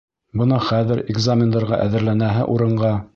[0.41, 2.95] Бына хәҙер экзамендарға әҙерләнәһе урынға...